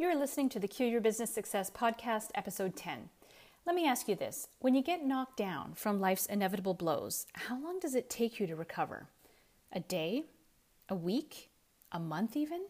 You're 0.00 0.14
listening 0.14 0.48
to 0.50 0.60
the 0.60 0.68
Q 0.68 0.86
Your 0.86 1.00
Business 1.00 1.34
Success 1.34 1.72
podcast, 1.72 2.28
episode 2.36 2.76
10. 2.76 3.08
Let 3.66 3.74
me 3.74 3.84
ask 3.84 4.06
you 4.06 4.14
this 4.14 4.46
when 4.60 4.76
you 4.76 4.80
get 4.80 5.04
knocked 5.04 5.36
down 5.36 5.72
from 5.74 5.98
life's 5.98 6.26
inevitable 6.26 6.74
blows, 6.74 7.26
how 7.32 7.60
long 7.60 7.80
does 7.80 7.96
it 7.96 8.08
take 8.08 8.38
you 8.38 8.46
to 8.46 8.54
recover? 8.54 9.08
A 9.72 9.80
day? 9.80 10.26
A 10.88 10.94
week? 10.94 11.50
A 11.90 11.98
month, 11.98 12.36
even? 12.36 12.66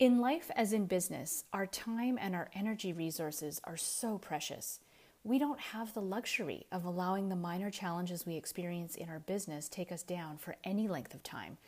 In 0.00 0.18
life, 0.18 0.50
as 0.56 0.72
in 0.72 0.86
business, 0.86 1.44
our 1.52 1.64
time 1.64 2.18
and 2.20 2.34
our 2.34 2.50
energy 2.52 2.92
resources 2.92 3.60
are 3.62 3.76
so 3.76 4.18
precious. 4.18 4.80
We 5.22 5.38
don't 5.38 5.60
have 5.60 5.94
the 5.94 6.02
luxury 6.02 6.66
of 6.72 6.84
allowing 6.84 7.28
the 7.28 7.36
minor 7.36 7.70
challenges 7.70 8.26
we 8.26 8.34
experience 8.34 8.96
in 8.96 9.08
our 9.08 9.20
business 9.20 9.68
take 9.68 9.92
us 9.92 10.02
down 10.02 10.38
for 10.38 10.56
any 10.64 10.88
length 10.88 11.14
of 11.14 11.22
time 11.22 11.58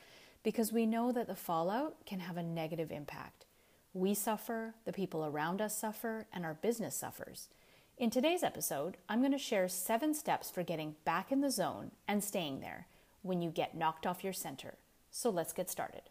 because 0.43 0.73
we 0.73 0.85
know 0.85 1.13
that 1.13 1.29
the 1.29 1.37
fallout 1.37 2.05
can 2.07 2.19
have 2.19 2.37
a 2.37 2.43
negative 2.43 2.91
impact. 2.91 3.47
We 3.93 4.15
suffer, 4.15 4.75
the 4.85 4.93
people 4.93 5.27
around 5.27 5.61
us 5.61 5.77
suffer, 5.77 6.27
and 6.33 6.45
our 6.45 6.55
business 6.55 6.95
suffers. 6.95 7.49
In 7.99 8.09
today's 8.09 8.45
episode, 8.45 8.99
I'm 9.09 9.19
going 9.19 9.33
to 9.33 9.39
share 9.39 9.67
seven 9.67 10.15
steps 10.15 10.49
for 10.49 10.63
getting 10.63 10.95
back 11.05 11.33
in 11.33 11.41
the 11.41 11.51
zone 11.51 11.91
and 12.07 12.23
staying 12.23 12.61
there 12.61 12.87
when 13.23 13.43
you 13.43 13.51
get 13.51 13.77
knocked 13.77 14.07
off 14.07 14.23
your 14.23 14.33
center. 14.33 14.75
So 15.11 15.29
let's 15.29 15.53
get 15.53 15.69
started. 15.69 16.03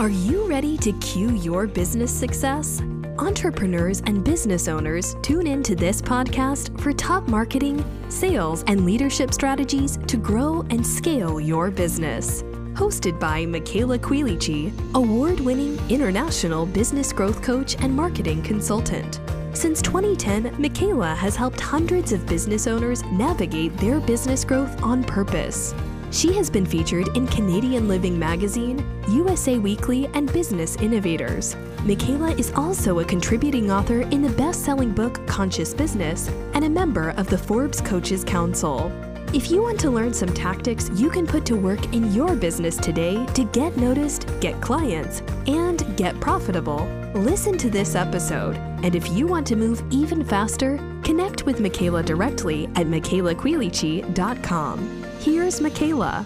Are 0.00 0.10
you 0.10 0.48
ready 0.48 0.76
to 0.78 0.92
cue 0.94 1.30
your 1.36 1.68
business 1.68 2.12
success? 2.12 2.82
Entrepreneurs 3.18 4.00
and 4.00 4.24
business 4.24 4.66
owners 4.66 5.14
tune 5.22 5.46
in 5.46 5.62
to 5.62 5.76
this 5.76 6.02
podcast 6.02 6.80
for 6.80 6.92
top 6.92 7.28
marketing, 7.28 7.84
sales, 8.08 8.64
and 8.66 8.84
leadership 8.84 9.32
strategies 9.32 9.96
to 10.08 10.16
grow 10.16 10.66
and 10.70 10.84
scale 10.84 11.40
your 11.40 11.70
business 11.70 12.42
hosted 12.78 13.18
by 13.18 13.44
Michaela 13.44 13.98
Quilici, 13.98 14.72
award 14.94 15.40
winning 15.40 15.76
international 15.90 16.64
business 16.64 17.12
growth 17.12 17.42
coach 17.42 17.74
and 17.80 17.92
marketing 17.92 18.40
consultant. 18.40 19.20
Since 19.52 19.82
2010, 19.82 20.54
Michaela 20.62 21.12
has 21.16 21.34
helped 21.34 21.58
hundreds 21.60 22.12
of 22.12 22.24
business 22.26 22.68
owners 22.68 23.02
navigate 23.06 23.76
their 23.78 23.98
business 23.98 24.44
growth 24.44 24.80
on 24.80 25.02
purpose. 25.02 25.74
She 26.12 26.32
has 26.34 26.48
been 26.48 26.64
featured 26.64 27.08
in 27.16 27.26
Canadian 27.26 27.88
Living 27.88 28.16
Magazine, 28.16 28.78
USA 29.10 29.58
Weekly, 29.58 30.06
and 30.14 30.32
Business 30.32 30.76
Innovators. 30.76 31.56
Michaela 31.84 32.30
is 32.36 32.52
also 32.54 33.00
a 33.00 33.04
contributing 33.04 33.72
author 33.72 34.02
in 34.02 34.22
the 34.22 34.30
best 34.30 34.64
selling 34.64 34.92
book 34.92 35.26
Conscious 35.26 35.74
Business 35.74 36.28
and 36.54 36.64
a 36.64 36.70
member 36.70 37.10
of 37.10 37.26
the 37.26 37.38
Forbes 37.38 37.80
Coaches 37.80 38.22
Council. 38.22 38.92
If 39.34 39.50
you 39.50 39.62
want 39.62 39.78
to 39.80 39.90
learn 39.90 40.14
some 40.14 40.32
tactics 40.32 40.90
you 40.94 41.10
can 41.10 41.26
put 41.26 41.44
to 41.46 41.54
work 41.54 41.92
in 41.92 42.14
your 42.14 42.34
business 42.34 42.78
today 42.78 43.26
to 43.34 43.44
get 43.44 43.76
noticed, 43.76 44.26
get 44.40 44.58
clients, 44.62 45.20
and 45.46 45.84
get 45.98 46.18
profitable, 46.18 46.86
listen 47.14 47.58
to 47.58 47.68
this 47.68 47.94
episode. 47.94 48.56
And 48.82 48.94
if 48.94 49.06
you 49.10 49.26
want 49.26 49.46
to 49.48 49.56
move 49.56 49.82
even 49.90 50.24
faster, 50.24 50.78
connect 51.04 51.44
with 51.44 51.60
Michaela 51.60 52.02
directly 52.02 52.68
at 52.68 52.86
michaelaquilici.com. 52.86 55.04
Here's 55.20 55.60
Michaela. 55.60 56.24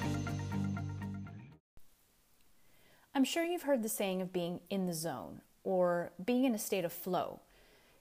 I'm 3.16 3.24
sure 3.24 3.42
you've 3.42 3.62
heard 3.62 3.82
the 3.82 3.88
saying 3.88 4.22
of 4.22 4.32
being 4.32 4.60
in 4.70 4.86
the 4.86 4.94
zone 4.94 5.40
or 5.64 6.12
being 6.24 6.44
in 6.44 6.54
a 6.54 6.58
state 6.58 6.84
of 6.84 6.92
flow. 6.92 7.40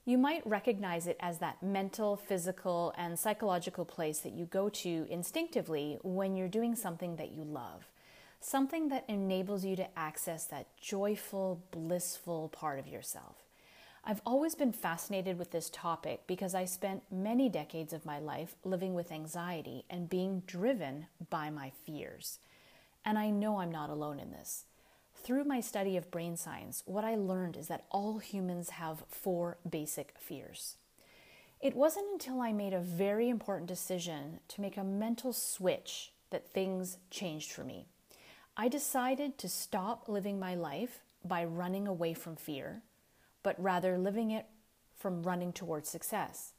You 0.03 0.17
might 0.17 0.45
recognize 0.47 1.05
it 1.05 1.17
as 1.19 1.38
that 1.39 1.61
mental, 1.61 2.16
physical, 2.16 2.91
and 2.97 3.19
psychological 3.19 3.85
place 3.85 4.19
that 4.19 4.33
you 4.33 4.45
go 4.45 4.67
to 4.67 5.05
instinctively 5.09 5.99
when 6.02 6.35
you're 6.35 6.47
doing 6.47 6.75
something 6.75 7.17
that 7.17 7.31
you 7.31 7.44
love, 7.44 7.88
something 8.39 8.89
that 8.89 9.05
enables 9.07 9.63
you 9.63 9.75
to 9.75 9.99
access 9.99 10.45
that 10.45 10.75
joyful, 10.75 11.61
blissful 11.69 12.49
part 12.49 12.79
of 12.79 12.88
yourself. 12.88 13.35
I've 14.03 14.22
always 14.25 14.55
been 14.55 14.73
fascinated 14.73 15.38
with 15.38 15.52
this 15.52 15.69
topic 15.69 16.22
because 16.25 16.55
I 16.55 16.66
spent 16.66 17.03
many 17.11 17.47
decades 17.47 17.94
of 17.94 18.03
my 18.03 18.17
life 18.17 18.55
living 18.63 18.95
with 18.95 19.11
anxiety 19.11 19.85
and 19.88 20.09
being 20.09 20.41
driven 20.47 21.06
by 21.29 21.51
my 21.51 21.72
fears. 21.85 22.39
And 23.06 23.19
I 23.19 23.29
know 23.29 23.59
I'm 23.59 23.72
not 23.72 23.91
alone 23.91 24.19
in 24.19 24.31
this. 24.31 24.66
Through 25.23 25.43
my 25.43 25.61
study 25.61 25.97
of 25.97 26.09
brain 26.09 26.35
science, 26.35 26.81
what 26.85 27.03
I 27.03 27.15
learned 27.15 27.55
is 27.55 27.67
that 27.67 27.85
all 27.91 28.17
humans 28.17 28.71
have 28.71 29.03
four 29.07 29.57
basic 29.69 30.15
fears. 30.17 30.77
It 31.61 31.75
wasn't 31.75 32.11
until 32.11 32.41
I 32.41 32.51
made 32.51 32.73
a 32.73 32.79
very 32.79 33.29
important 33.29 33.67
decision 33.67 34.39
to 34.47 34.61
make 34.61 34.77
a 34.77 34.83
mental 34.83 35.31
switch 35.31 36.11
that 36.31 36.49
things 36.49 36.97
changed 37.11 37.51
for 37.51 37.63
me. 37.63 37.85
I 38.57 38.67
decided 38.67 39.37
to 39.37 39.47
stop 39.47 40.09
living 40.09 40.39
my 40.39 40.55
life 40.55 41.01
by 41.23 41.43
running 41.43 41.88
away 41.88 42.15
from 42.15 42.35
fear, 42.35 42.81
but 43.43 43.61
rather 43.61 43.99
living 43.99 44.31
it 44.31 44.47
from 44.97 45.21
running 45.21 45.53
towards 45.53 45.88
success. 45.88 46.53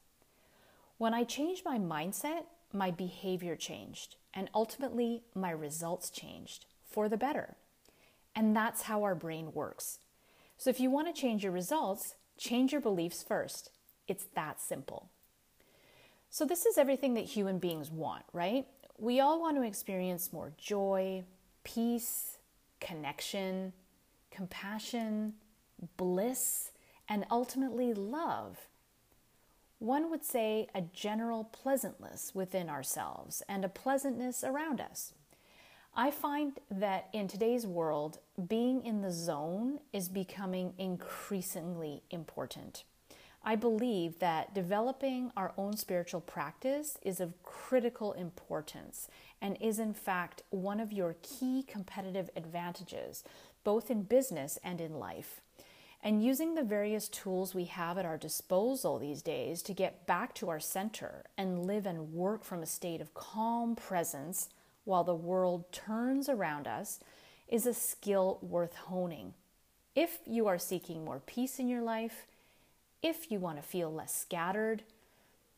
When 0.97 1.13
I 1.13 1.25
changed 1.25 1.65
my 1.65 1.77
mindset, 1.77 2.45
my 2.71 2.91
behavior 2.91 3.57
changed, 3.57 4.15
and 4.33 4.49
ultimately 4.55 5.23
my 5.35 5.51
results 5.51 6.09
changed 6.09 6.65
for 6.85 7.09
the 7.09 7.17
better. 7.17 7.57
And 8.35 8.55
that's 8.55 8.83
how 8.83 9.03
our 9.03 9.15
brain 9.15 9.53
works. 9.53 9.99
So 10.57 10.69
if 10.69 10.79
you 10.79 10.89
want 10.89 11.13
to 11.13 11.19
change 11.19 11.43
your 11.43 11.51
results, 11.51 12.15
change 12.37 12.71
your 12.71 12.81
beliefs 12.81 13.23
first. 13.23 13.69
It's 14.07 14.25
that 14.35 14.59
simple. 14.59 15.09
So, 16.29 16.45
this 16.45 16.65
is 16.65 16.79
everything 16.79 17.13
that 17.13 17.25
human 17.25 17.59
beings 17.59 17.91
want, 17.91 18.23
right? 18.33 18.65
We 18.97 19.19
all 19.19 19.39
want 19.39 19.55
to 19.57 19.63
experience 19.63 20.33
more 20.33 20.51
joy, 20.57 21.25
peace, 21.63 22.37
connection, 22.79 23.73
compassion, 24.31 25.33
bliss, 25.95 26.71
and 27.07 27.25
ultimately 27.29 27.93
love. 27.93 28.67
One 29.79 30.09
would 30.09 30.23
say 30.25 30.67
a 30.73 30.81
general 30.81 31.43
pleasantness 31.43 32.31
within 32.33 32.69
ourselves 32.69 33.43
and 33.47 33.63
a 33.63 33.69
pleasantness 33.69 34.43
around 34.43 34.81
us. 34.81 35.13
I 35.95 36.09
find 36.09 36.59
that 36.71 37.09
in 37.13 37.27
today's 37.27 37.67
world, 37.67 38.17
being 38.47 38.83
in 38.83 39.01
the 39.03 39.11
zone 39.11 39.79
is 39.91 40.09
becoming 40.09 40.73
increasingly 40.79 42.01
important. 42.09 42.83
I 43.43 43.55
believe 43.55 44.17
that 44.17 44.55
developing 44.55 45.31
our 45.37 45.53
own 45.55 45.77
spiritual 45.77 46.21
practice 46.21 46.97
is 47.03 47.19
of 47.19 47.43
critical 47.43 48.13
importance 48.13 49.07
and 49.39 49.55
is, 49.61 49.77
in 49.77 49.93
fact, 49.93 50.41
one 50.49 50.79
of 50.79 50.91
your 50.91 51.15
key 51.21 51.63
competitive 51.67 52.31
advantages, 52.35 53.23
both 53.63 53.91
in 53.91 54.01
business 54.01 54.57
and 54.63 54.81
in 54.81 54.95
life. 54.95 55.41
And 56.01 56.23
using 56.23 56.55
the 56.55 56.63
various 56.63 57.07
tools 57.07 57.53
we 57.53 57.65
have 57.65 57.99
at 57.99 58.05
our 58.05 58.17
disposal 58.17 58.97
these 58.97 59.21
days 59.21 59.61
to 59.61 59.73
get 59.73 60.07
back 60.07 60.33
to 60.35 60.49
our 60.49 60.59
center 60.59 61.25
and 61.37 61.67
live 61.67 61.85
and 61.85 62.13
work 62.13 62.43
from 62.43 62.63
a 62.63 62.65
state 62.65 62.99
of 62.99 63.13
calm 63.13 63.75
presence 63.75 64.49
while 64.85 65.03
the 65.03 65.15
world 65.15 65.71
turns 65.71 66.29
around 66.29 66.67
us 66.67 66.99
is 67.47 67.65
a 67.65 67.73
skill 67.73 68.39
worth 68.41 68.75
honing. 68.75 69.33
If 69.95 70.19
you 70.25 70.47
are 70.47 70.57
seeking 70.57 71.05
more 71.05 71.21
peace 71.25 71.59
in 71.59 71.67
your 71.67 71.81
life, 71.81 72.25
if 73.01 73.31
you 73.31 73.39
want 73.39 73.57
to 73.57 73.63
feel 73.63 73.93
less 73.93 74.15
scattered, 74.15 74.83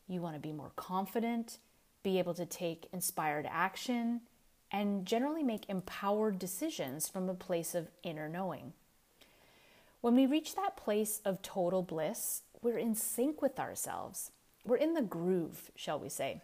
you 0.08 0.20
want 0.20 0.34
to 0.34 0.40
be 0.40 0.52
more 0.52 0.72
confident, 0.76 1.58
be 2.02 2.18
able 2.18 2.34
to 2.34 2.46
take 2.46 2.88
inspired 2.92 3.46
action, 3.50 4.20
and 4.70 5.06
generally 5.06 5.42
make 5.42 5.68
empowered 5.68 6.38
decisions 6.38 7.08
from 7.08 7.28
a 7.28 7.34
place 7.34 7.74
of 7.74 7.88
inner 8.02 8.28
knowing. 8.28 8.72
When 10.00 10.14
we 10.14 10.26
reach 10.26 10.54
that 10.54 10.76
place 10.76 11.20
of 11.24 11.42
total 11.42 11.82
bliss, 11.82 12.42
we're 12.62 12.78
in 12.78 12.94
sync 12.94 13.40
with 13.40 13.58
ourselves. 13.58 14.30
We're 14.64 14.76
in 14.76 14.94
the 14.94 15.02
groove, 15.02 15.70
shall 15.74 15.98
we 15.98 16.08
say. 16.08 16.42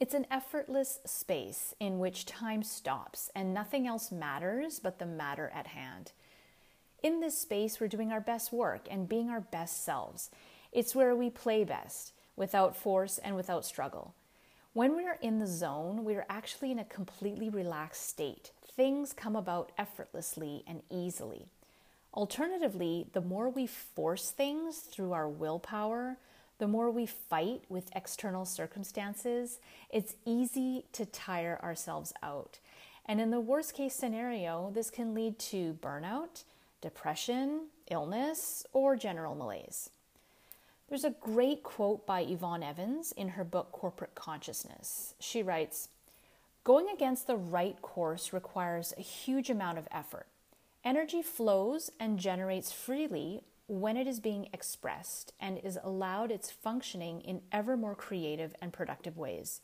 It's 0.00 0.14
an 0.14 0.26
effortless 0.30 0.98
space 1.04 1.74
in 1.78 1.98
which 1.98 2.24
time 2.24 2.62
stops 2.62 3.30
and 3.36 3.52
nothing 3.52 3.86
else 3.86 4.10
matters 4.10 4.80
but 4.80 4.98
the 4.98 5.04
matter 5.04 5.52
at 5.54 5.66
hand. 5.66 6.12
In 7.02 7.20
this 7.20 7.36
space, 7.36 7.78
we're 7.78 7.86
doing 7.88 8.10
our 8.10 8.20
best 8.20 8.50
work 8.50 8.88
and 8.90 9.06
being 9.06 9.28
our 9.28 9.42
best 9.42 9.84
selves. 9.84 10.30
It's 10.72 10.94
where 10.94 11.14
we 11.14 11.28
play 11.28 11.64
best, 11.64 12.14
without 12.34 12.74
force 12.74 13.18
and 13.18 13.36
without 13.36 13.66
struggle. 13.66 14.14
When 14.72 14.96
we 14.96 15.06
are 15.06 15.18
in 15.20 15.38
the 15.38 15.46
zone, 15.46 16.02
we 16.06 16.14
are 16.14 16.26
actually 16.30 16.72
in 16.72 16.78
a 16.78 16.84
completely 16.84 17.50
relaxed 17.50 18.08
state. 18.08 18.52
Things 18.74 19.12
come 19.12 19.36
about 19.36 19.70
effortlessly 19.76 20.64
and 20.66 20.80
easily. 20.88 21.48
Alternatively, 22.14 23.06
the 23.12 23.20
more 23.20 23.50
we 23.50 23.66
force 23.66 24.30
things 24.30 24.78
through 24.78 25.12
our 25.12 25.28
willpower, 25.28 26.16
the 26.60 26.68
more 26.68 26.90
we 26.90 27.06
fight 27.06 27.62
with 27.68 27.90
external 27.96 28.44
circumstances, 28.44 29.58
it's 29.88 30.14
easy 30.26 30.84
to 30.92 31.06
tire 31.06 31.58
ourselves 31.62 32.12
out. 32.22 32.60
And 33.06 33.20
in 33.20 33.30
the 33.30 33.40
worst 33.40 33.74
case 33.74 33.94
scenario, 33.94 34.70
this 34.72 34.90
can 34.90 35.14
lead 35.14 35.38
to 35.38 35.78
burnout, 35.82 36.44
depression, 36.82 37.68
illness, 37.90 38.64
or 38.74 38.94
general 38.94 39.34
malaise. 39.34 39.90
There's 40.88 41.04
a 41.04 41.14
great 41.18 41.62
quote 41.62 42.06
by 42.06 42.20
Yvonne 42.20 42.62
Evans 42.62 43.12
in 43.12 43.30
her 43.30 43.44
book 43.44 43.72
Corporate 43.72 44.14
Consciousness. 44.14 45.14
She 45.18 45.42
writes 45.42 45.88
Going 46.62 46.88
against 46.92 47.26
the 47.26 47.36
right 47.36 47.80
course 47.80 48.34
requires 48.34 48.92
a 48.98 49.02
huge 49.02 49.48
amount 49.48 49.78
of 49.78 49.88
effort. 49.90 50.26
Energy 50.84 51.22
flows 51.22 51.90
and 51.98 52.18
generates 52.18 52.70
freely 52.70 53.44
when 53.70 53.96
it 53.96 54.08
is 54.08 54.18
being 54.18 54.48
expressed 54.52 55.32
and 55.38 55.56
is 55.58 55.78
allowed 55.84 56.32
its 56.32 56.50
functioning 56.50 57.20
in 57.20 57.40
ever 57.52 57.76
more 57.76 57.94
creative 57.94 58.52
and 58.60 58.72
productive 58.72 59.16
ways. 59.16 59.60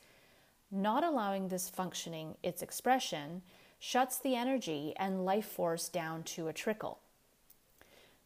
Not 0.70 1.02
allowing 1.02 1.48
this 1.48 1.68
functioning 1.68 2.36
its 2.40 2.62
expression 2.62 3.42
shuts 3.80 4.16
the 4.16 4.36
energy 4.36 4.94
and 4.96 5.24
life 5.24 5.46
force 5.46 5.88
down 5.88 6.22
to 6.22 6.46
a 6.46 6.52
trickle. 6.52 7.00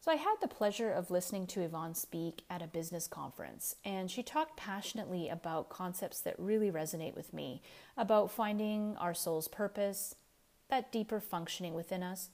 So, 0.02 0.12
I 0.12 0.16
had 0.16 0.36
the 0.42 0.48
pleasure 0.48 0.90
of 0.92 1.10
listening 1.10 1.46
to 1.48 1.62
Yvonne 1.62 1.94
speak 1.94 2.42
at 2.50 2.62
a 2.62 2.66
business 2.66 3.06
conference, 3.06 3.76
and 3.82 4.10
she 4.10 4.22
talked 4.22 4.58
passionately 4.58 5.30
about 5.30 5.70
concepts 5.70 6.20
that 6.20 6.38
really 6.38 6.70
resonate 6.70 7.16
with 7.16 7.32
me 7.32 7.62
about 7.96 8.30
finding 8.30 8.98
our 8.98 9.14
soul's 9.14 9.48
purpose, 9.48 10.14
that 10.68 10.92
deeper 10.92 11.20
functioning 11.20 11.72
within 11.72 12.02
us, 12.02 12.28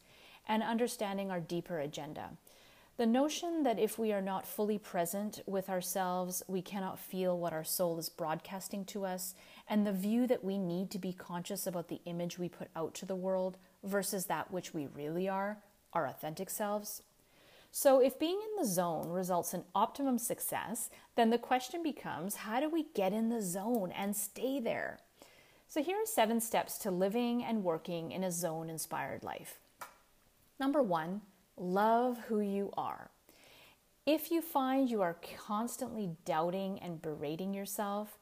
and 0.48 0.64
understanding 0.64 1.30
our 1.30 1.40
deeper 1.40 1.78
agenda. 1.78 2.30
The 2.96 3.06
notion 3.06 3.62
that 3.64 3.78
if 3.78 3.98
we 3.98 4.14
are 4.14 4.22
not 4.22 4.46
fully 4.46 4.78
present 4.78 5.42
with 5.44 5.68
ourselves, 5.68 6.42
we 6.48 6.62
cannot 6.62 6.98
feel 6.98 7.38
what 7.38 7.52
our 7.52 7.64
soul 7.64 7.98
is 7.98 8.08
broadcasting 8.08 8.86
to 8.86 9.04
us, 9.04 9.34
and 9.68 9.86
the 9.86 9.92
view 9.92 10.26
that 10.26 10.42
we 10.42 10.56
need 10.56 10.90
to 10.92 10.98
be 10.98 11.12
conscious 11.12 11.66
about 11.66 11.88
the 11.88 12.00
image 12.06 12.38
we 12.38 12.48
put 12.48 12.68
out 12.74 12.94
to 12.94 13.04
the 13.04 13.14
world 13.14 13.58
versus 13.84 14.26
that 14.26 14.50
which 14.50 14.72
we 14.72 14.86
really 14.86 15.28
are, 15.28 15.58
our 15.92 16.06
authentic 16.06 16.48
selves. 16.48 17.02
So, 17.70 18.00
if 18.00 18.18
being 18.18 18.40
in 18.40 18.62
the 18.62 18.66
zone 18.66 19.10
results 19.10 19.52
in 19.52 19.64
optimum 19.74 20.16
success, 20.16 20.88
then 21.16 21.28
the 21.28 21.36
question 21.36 21.82
becomes 21.82 22.36
how 22.36 22.60
do 22.60 22.70
we 22.70 22.86
get 22.94 23.12
in 23.12 23.28
the 23.28 23.42
zone 23.42 23.92
and 23.92 24.16
stay 24.16 24.58
there? 24.58 25.00
So, 25.68 25.82
here 25.82 25.98
are 25.98 26.06
seven 26.06 26.40
steps 26.40 26.78
to 26.78 26.90
living 26.90 27.44
and 27.44 27.62
working 27.62 28.10
in 28.10 28.24
a 28.24 28.32
zone 28.32 28.70
inspired 28.70 29.22
life. 29.22 29.58
Number 30.58 30.82
one, 30.82 31.20
love 31.56 32.18
who 32.28 32.40
you 32.40 32.72
are. 32.76 33.10
If 34.04 34.30
you 34.30 34.40
find 34.40 34.88
you 34.88 35.02
are 35.02 35.16
constantly 35.46 36.10
doubting 36.24 36.78
and 36.78 37.02
berating 37.02 37.52
yourself, 37.52 38.18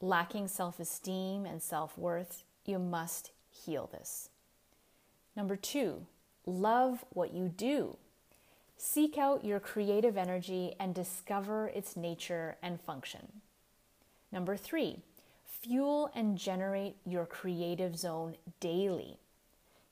lacking 0.00 0.48
self 0.48 0.78
esteem 0.78 1.44
and 1.44 1.62
self 1.62 1.98
worth, 1.98 2.44
you 2.64 2.78
must 2.78 3.32
heal 3.50 3.88
this. 3.92 4.30
Number 5.34 5.56
two, 5.56 6.06
love 6.46 7.04
what 7.10 7.32
you 7.32 7.48
do. 7.48 7.96
Seek 8.76 9.18
out 9.18 9.44
your 9.44 9.58
creative 9.58 10.16
energy 10.16 10.74
and 10.78 10.94
discover 10.94 11.66
its 11.68 11.96
nature 11.96 12.56
and 12.62 12.80
function. 12.80 13.40
Number 14.30 14.56
three, 14.56 14.98
fuel 15.44 16.10
and 16.14 16.38
generate 16.38 16.96
your 17.04 17.26
creative 17.26 17.96
zone 17.96 18.36
daily. 18.60 19.18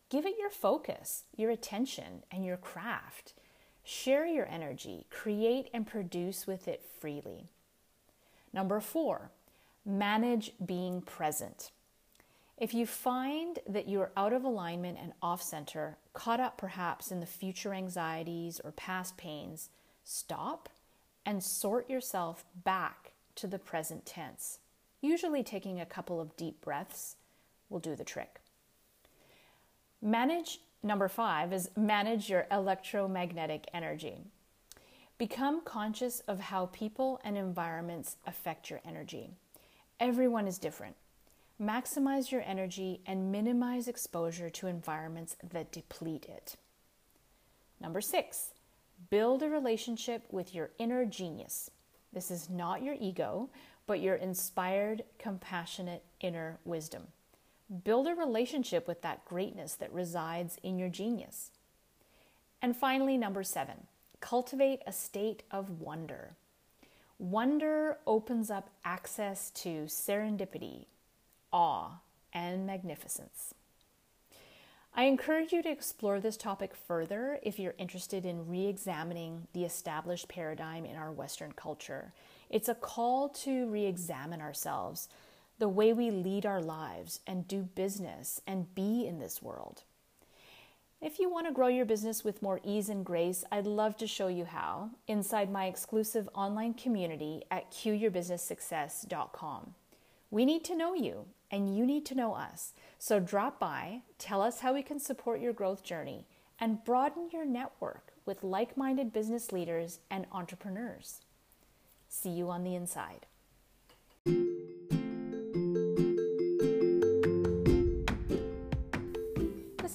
Give 0.09 0.25
it 0.25 0.39
your 0.39 0.51
focus, 0.51 1.25
your 1.37 1.51
attention, 1.51 2.23
and 2.31 2.45
your 2.45 2.57
craft. 2.57 3.33
Share 3.83 4.27
your 4.27 4.47
energy, 4.47 5.07
create 5.11 5.69
and 5.73 5.87
produce 5.87 6.47
with 6.47 6.69
it 6.69 6.85
freely. 7.01 7.49
Number 8.53 8.81
four, 8.81 9.31
manage 9.85 10.53
being 10.65 11.01
present. 11.03 11.71
If 12.57 12.73
you 12.73 12.87
find 12.87 13.59
that 13.69 13.87
you 13.87 14.01
are 14.01 14.13
out 14.17 14.33
of 14.33 14.43
alignment 14.43 14.99
and 15.01 15.13
off 15.21 15.43
center, 15.43 15.99
caught 16.15 16.41
up 16.41 16.57
perhaps 16.57 17.13
in 17.13 17.21
the 17.21 17.27
future 17.27 17.75
anxieties 17.75 18.61
or 18.65 18.73
past 18.73 19.17
pains, 19.17 19.69
stop 20.05 20.69
and 21.27 21.43
sort 21.43 21.91
yourself 21.91 22.45
back 22.65 23.13
to 23.35 23.47
the 23.47 23.59
present 23.59 24.07
tense. 24.07 24.61
Usually, 25.03 25.43
taking 25.43 25.81
a 25.81 25.87
couple 25.87 26.21
of 26.21 26.37
deep 26.37 26.63
breaths 26.63 27.17
will 27.69 27.81
do 27.81 27.95
the 27.95 28.05
trick. 28.05 28.41
Manage, 30.03 30.61
number 30.83 31.09
five, 31.09 31.53
is 31.53 31.71
manage 31.77 32.29
your 32.29 32.47
electromagnetic 32.51 33.67
energy. 33.73 34.19
Become 35.19 35.63
conscious 35.65 36.21
of 36.21 36.39
how 36.39 36.67
people 36.67 37.21
and 37.25 37.37
environments 37.37 38.17
affect 38.27 38.69
your 38.69 38.81
energy. 38.85 39.31
Everyone 39.99 40.47
is 40.47 40.59
different. 40.59 40.95
Maximize 41.61 42.31
your 42.31 42.43
energy 42.43 43.01
and 43.07 43.33
minimize 43.33 43.89
exposure 43.89 44.51
to 44.51 44.67
environments 44.67 45.37
that 45.53 45.73
deplete 45.73 46.27
it. 46.29 46.57
Number 47.81 48.03
six, 48.03 48.53
build 49.09 49.43
a 49.43 49.49
relationship 49.49 50.25
with 50.31 50.55
your 50.55 50.71
inner 50.79 51.07
genius. 51.07 51.71
This 52.13 52.31
is 52.31 52.51
not 52.51 52.83
your 52.83 52.97
ego, 53.01 53.49
but 53.87 54.01
your 54.01 54.17
inspired, 54.17 55.05
compassionate 55.19 56.05
inner 56.21 56.59
wisdom. 56.65 57.05
Build 57.85 58.07
a 58.07 58.15
relationship 58.15 58.87
with 58.87 59.03
that 59.03 59.25
greatness 59.25 59.75
that 59.75 59.93
resides 59.93 60.57
in 60.63 60.79
your 60.79 60.89
genius. 60.89 61.51
And 62.63 62.77
finally, 62.77 63.17
number 63.17 63.43
seven, 63.43 63.87
cultivate 64.21 64.83
a 64.87 64.93
state 64.93 65.43
of 65.51 65.81
wonder. 65.81 66.37
Wonder 67.19 67.99
opens 68.07 68.51
up 68.51 68.71
access 68.85 69.51
to 69.51 69.85
serendipity, 69.87 70.87
awe, 71.53 72.01
and 72.33 72.67
magnificence. 72.67 73.55
I 74.95 75.05
encourage 75.05 75.53
you 75.53 75.63
to 75.63 75.71
explore 75.71 76.21
this 76.21 76.37
topic 76.37 76.75
further 76.75 77.39
if 77.43 77.59
you're 77.59 77.75
interested 77.79 78.25
in 78.25 78.49
re 78.49 78.67
examining 78.67 79.47
the 79.53 79.65
established 79.65 80.29
paradigm 80.29 80.87
in 80.87 80.97
our 80.97 81.13
Western 81.13 81.53
culture. 81.53 82.13
It's 82.49 82.69
a 82.69 82.75
call 82.75 83.29
to 83.31 83.69
re 83.69 83.85
examine 83.85 84.41
ourselves 84.41 85.09
the 85.59 85.69
way 85.69 85.93
we 85.93 86.11
lead 86.11 86.45
our 86.45 86.61
lives 86.61 87.21
and 87.27 87.49
do 87.49 87.63
business 87.63 88.41
and 88.47 88.75
be 88.75 89.07
in 89.07 89.19
this 89.19 89.43
world. 89.43 89.85
If 91.01 91.19
you 91.19 91.31
want 91.31 91.47
to 91.47 91.53
grow 91.53 91.69
your 91.69 91.85
business 91.85 92.25
with 92.25 92.43
more 92.43 92.61
ease 92.65 92.89
and 92.89 93.05
grace, 93.05 93.45
I'd 93.53 93.67
love 93.67 93.97
to 93.99 94.07
show 94.07 94.29
you 94.29 94.47
how 94.47 94.91
inside 95.07 95.51
my 95.51 95.67
exclusive 95.67 96.29
online 96.35 96.75
community 96.75 97.43
at 97.51 97.71
qyourbusinesssuccess.com. 97.71 99.75
We 100.31 100.45
need 100.45 100.65
to 100.65 100.77
know 100.77 100.95
you 100.95 101.27
and 101.51 101.77
you 101.77 101.87
need 101.87 102.05
to 102.07 102.15
know 102.15 102.35
us. 102.35 102.73
So 102.99 103.21
drop 103.21 103.61
by, 103.61 104.01
tell 104.19 104.43
us 104.43 104.61
how 104.61 104.75
we 104.75 104.83
can 104.83 104.99
support 104.99 105.41
your 105.41 105.53
growth 105.53 105.85
journey, 105.85 106.27
and 106.59 106.85
broaden 106.85 107.29
your 107.33 107.45
network 107.45 108.13
with 108.25 108.43
like 108.43 108.77
minded 108.77 109.13
business 109.13 109.53
leaders 109.53 110.01
and 110.11 110.27
entrepreneurs. 110.33 111.21
See 112.09 112.31
you 112.31 112.51
on 112.51 112.65
the 112.65 112.75
inside. 112.75 113.27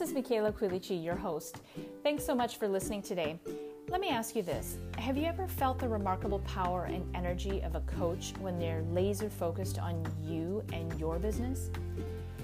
This 0.01 0.09
is 0.09 0.15
Michaela 0.15 0.51
Quilici, 0.51 0.95
your 0.95 1.15
host. 1.15 1.57
Thanks 2.01 2.25
so 2.25 2.33
much 2.33 2.57
for 2.57 2.68
listening 2.68 3.03
today. 3.03 3.39
Let 3.88 4.01
me 4.01 4.09
ask 4.09 4.36
you 4.36 4.42
this 4.42 4.79
Have 4.98 5.15
you 5.15 5.27
ever 5.27 5.46
felt 5.46 5.77
the 5.77 5.88
remarkable 5.88 6.39
power 6.39 6.86
and 6.86 7.05
energy 7.15 7.62
of 7.62 7.75
a 7.75 7.81
coach 7.81 8.34
when 8.39 8.58
they're 8.58 8.81
laser 8.93 9.29
focused 9.29 9.77
on 9.77 10.03
you 10.20 10.63
and 10.74 11.00
your 11.00 11.20
business? 11.20 11.70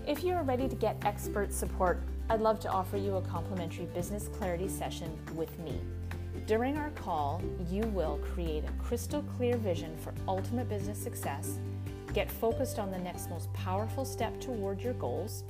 If 0.06 0.24
you 0.24 0.36
are 0.36 0.44
ready 0.44 0.70
to 0.70 0.76
get 0.76 1.04
expert 1.04 1.52
support, 1.52 2.00
I'd 2.30 2.42
love 2.42 2.60
to 2.60 2.70
offer 2.70 2.96
you 2.96 3.16
a 3.16 3.24
complimentary 3.24 3.86
business 3.86 4.28
clarity 4.28 4.68
session 4.68 5.18
with 5.34 5.58
me. 5.58 5.82
During 6.46 6.78
our 6.78 6.92
call, 6.92 7.42
you 7.72 7.82
will 7.88 8.20
create 8.36 8.66
a 8.66 8.84
crystal 8.84 9.24
clear 9.36 9.58
vision 9.58 9.98
for 9.98 10.14
ultimate 10.28 10.70
business 10.70 11.00
success, 11.00 11.58
get 12.14 12.30
focused 12.30 12.78
on 12.78 12.92
the 12.92 13.00
next 13.00 13.32
most 13.32 13.52
powerful 13.54 14.06
step 14.06 14.40
toward 14.40 14.80
your 14.80 14.94
goals 14.94 15.44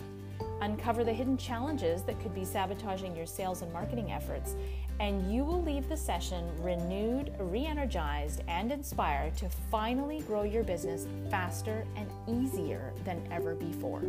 uncover 0.62 1.04
the 1.04 1.14
hidden 1.14 1.38
challenges 1.38 2.04
that 2.04 2.20
could 2.20 2.34
be 2.34 2.46
sabotaging 2.46 3.16
your 3.16 3.26
sales 3.26 3.62
and 3.62 3.72
marketing 3.72 4.12
efforts, 4.12 4.56
and 5.00 5.32
you 5.32 5.44
will 5.44 5.62
leave 5.62 5.88
the 5.88 5.98
session 5.98 6.50
renewed, 6.62 7.34
re 7.40 7.66
energized, 7.66 8.42
and 8.48 8.72
inspired 8.72 9.36
to 9.38 9.50
finally 9.70 10.22
grow 10.22 10.44
your 10.44 10.64
business 10.64 11.08
faster 11.30 11.86
and 11.96 12.10
easier 12.28 12.92
than 13.06 13.22
ever 13.32 13.54
before. 13.56 14.02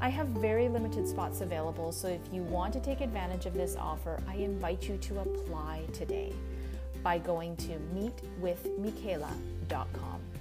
I 0.00 0.08
have 0.08 0.28
very 0.28 0.68
limited 0.68 1.06
spots 1.06 1.42
available, 1.42 1.92
so 1.92 2.08
if 2.08 2.20
you 2.32 2.42
want 2.42 2.72
to 2.72 2.80
take 2.80 3.00
advantage 3.00 3.46
of 3.46 3.54
this 3.54 3.76
offer, 3.76 4.18
I 4.28 4.34
invite 4.34 4.88
you 4.88 4.96
to 4.96 5.20
apply 5.20 5.82
today 5.92 6.32
by 7.04 7.18
going 7.18 7.54
to 7.56 7.78
meetwithmichaela.com. 7.94 10.31